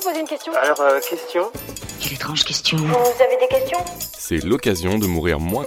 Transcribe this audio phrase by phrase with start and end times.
[0.00, 1.50] vous poser une question Alors, euh, question
[2.00, 2.78] Quelle étrange question.
[2.78, 3.78] Vous avez des questions?
[4.16, 5.66] C'est l'occasion de mourir moins.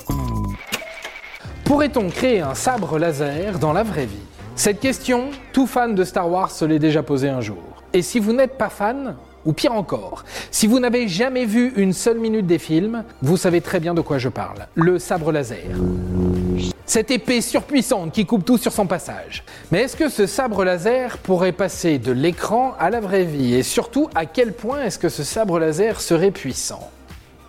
[1.65, 4.15] Pourrait-on créer un sabre laser dans la vraie vie?
[4.55, 7.83] Cette question, tout fan de Star Wars se l'est déjà posée un jour.
[7.93, 9.15] Et si vous n'êtes pas fan,
[9.45, 13.61] ou pire encore, si vous n'avez jamais vu une seule minute des films, vous savez
[13.61, 14.67] très bien de quoi je parle.
[14.75, 15.75] Le sabre laser.
[16.85, 19.45] Cette épée surpuissante qui coupe tout sur son passage.
[19.71, 23.55] Mais est-ce que ce sabre laser pourrait passer de l'écran à la vraie vie?
[23.55, 26.91] Et surtout, à quel point est-ce que ce sabre laser serait puissant?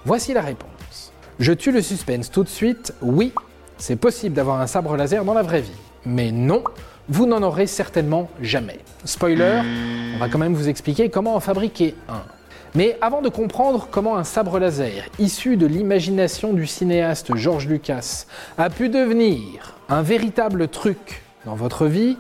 [0.05, 1.13] Voici la réponse.
[1.41, 2.95] Je tue le suspense tout de suite.
[3.03, 3.33] Oui,
[3.77, 5.73] c'est possible d'avoir un sabre laser dans la vraie vie.
[6.07, 6.63] Mais non,
[7.09, 8.79] vous n'en aurez certainement jamais.
[9.05, 9.63] Spoiler,
[10.15, 12.23] on va quand même vous expliquer comment en fabriquer un.
[12.77, 18.27] Mais avant de comprendre comment un sabre laser, issu de l'imagination du cinéaste George Lucas,
[18.59, 22.17] a pu devenir un véritable truc dans votre vie,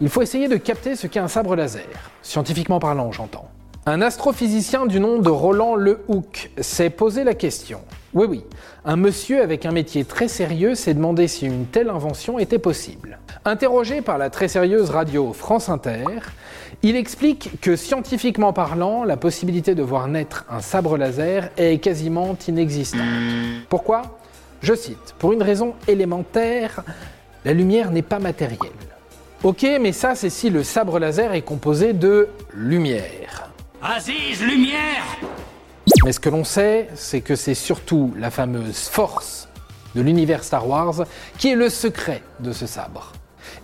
[0.00, 1.82] il faut essayer de capter ce qu'est un sabre laser,
[2.22, 3.50] scientifiquement parlant j'entends.
[3.84, 7.82] Un astrophysicien du nom de Roland Lehoucq s'est posé la question.
[8.12, 8.44] Oui oui,
[8.84, 13.18] un monsieur avec un métier très sérieux s'est demandé si une telle invention était possible.
[13.44, 16.06] Interrogé par la très sérieuse radio France Inter,
[16.82, 22.36] il explique que scientifiquement parlant, la possibilité de voir naître un sabre laser est quasiment
[22.48, 23.00] inexistante.
[23.68, 24.18] Pourquoi?
[24.60, 26.82] Je cite, pour une raison élémentaire,
[27.44, 28.58] la lumière n'est pas matérielle.
[29.44, 33.50] Ok, mais ça c'est si le sabre laser est composé de lumière.
[33.80, 35.04] Aziz, lumière
[36.04, 39.48] Mais ce que l'on sait, c'est que c'est surtout la fameuse force
[39.94, 41.04] de l'univers Star Wars
[41.38, 43.12] qui est le secret de ce sabre.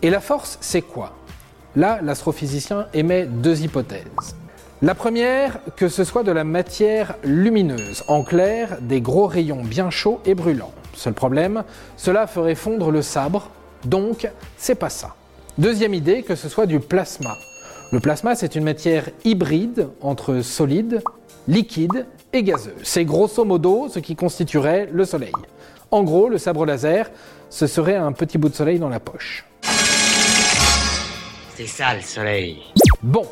[0.03, 1.13] Et la force, c'est quoi?
[1.77, 4.37] Là, l'astrophysicien émet deux hypothèses.
[4.83, 9.89] La première, que ce soit de la matière lumineuse, en clair, des gros rayons bien
[9.91, 10.73] chauds et brûlants.
[10.95, 11.65] Seul problème,
[11.97, 13.51] cela ferait fondre le sabre,
[13.85, 15.15] donc c'est pas ça.
[15.59, 17.35] Deuxième idée, que ce soit du plasma.
[17.93, 21.03] Le plasma, c'est une matière hybride entre solide,
[21.47, 22.75] liquide et gazeux.
[22.83, 25.33] C'est grosso modo ce qui constituerait le Soleil.
[25.93, 27.11] En gros, le sabre laser,
[27.49, 29.47] ce serait un petit bout de soleil dans la poche.
[31.55, 32.59] C'est ça le soleil.
[33.05, 33.25] Bon,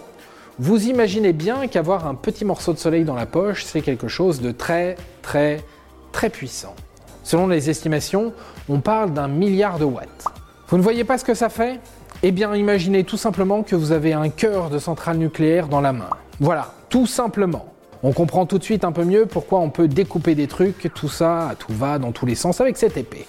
[0.60, 4.41] vous imaginez bien qu'avoir un petit morceau de soleil dans la poche, c'est quelque chose
[4.41, 5.65] de très, très,
[6.12, 6.76] très puissant.
[7.25, 8.32] Selon les estimations,
[8.69, 10.25] on parle d'un milliard de watts.
[10.69, 11.81] Vous ne voyez pas ce que ça fait?
[12.26, 15.92] Eh bien, imaginez tout simplement que vous avez un cœur de centrale nucléaire dans la
[15.92, 16.08] main.
[16.40, 17.66] Voilà, tout simplement.
[18.02, 21.10] On comprend tout de suite un peu mieux pourquoi on peut découper des trucs, tout
[21.10, 23.26] ça, tout va dans tous les sens avec cette épée.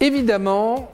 [0.00, 0.90] Évidemment,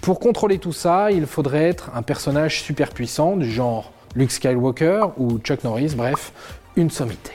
[0.00, 5.08] pour contrôler tout ça, il faudrait être un personnage super puissant, du genre Luke Skywalker
[5.18, 6.32] ou Chuck Norris, bref,
[6.74, 7.32] une sommité.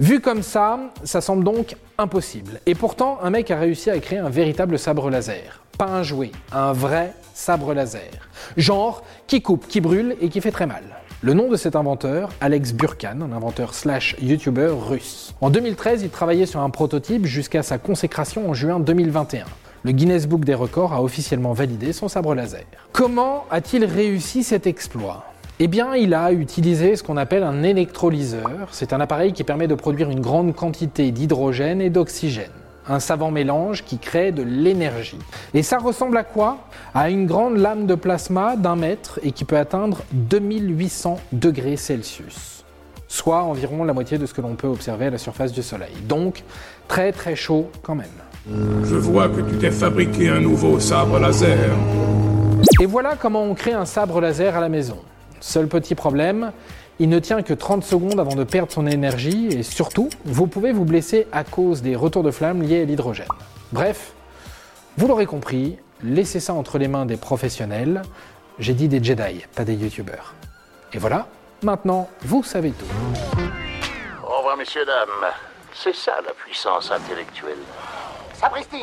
[0.00, 2.62] Vu comme ça, ça semble donc impossible.
[2.64, 5.60] Et pourtant, un mec a réussi à créer un véritable sabre laser.
[5.78, 8.10] Pas un jouet, un vrai sabre laser.
[8.56, 10.82] Genre, qui coupe, qui brûle et qui fait très mal.
[11.22, 15.34] Le nom de cet inventeur, Alex Burkan, un inventeur slash YouTuber russe.
[15.40, 19.44] En 2013, il travaillait sur un prototype jusqu'à sa consécration en juin 2021
[19.86, 22.64] le Guinness Book des records a officiellement validé son sabre laser.
[22.90, 25.24] Comment a-t-il réussi cet exploit?
[25.60, 28.68] Eh bien, il a utilisé ce qu'on appelle un électrolyseur.
[28.72, 32.50] C'est un appareil qui permet de produire une grande quantité d'hydrogène et d'oxygène.
[32.88, 35.18] Un savant mélange qui crée de l'énergie.
[35.54, 36.58] Et ça ressemble à quoi?
[36.94, 42.64] À une grande lame de plasma d'un mètre et qui peut atteindre 2800 degrés Celsius.
[43.08, 45.94] Soit environ la moitié de ce que l'on peut observer à la surface du Soleil.
[46.04, 46.44] Donc,
[46.86, 48.06] très très chaud quand même.
[48.48, 51.70] Je vois que tu t'es fabriqué un nouveau sabre laser.
[52.80, 54.98] Et voilà comment on crée un sabre laser à la maison.
[55.40, 56.52] Seul petit problème,
[56.98, 60.72] il ne tient que 30 secondes avant de perdre son énergie et surtout, vous pouvez
[60.72, 63.28] vous blesser à cause des retours de flammes liés à l'hydrogène.
[63.72, 64.12] Bref,
[64.96, 68.02] vous l'aurez compris, laissez ça entre les mains des professionnels.
[68.58, 70.34] J'ai dit des Jedi, pas des youtubeurs.
[70.94, 71.26] Et voilà,
[71.62, 72.86] maintenant, vous savez tout.
[74.24, 75.30] Au revoir, messieurs, dames.
[75.74, 77.58] C'est ça la puissance intellectuelle.
[78.32, 78.82] Sapristi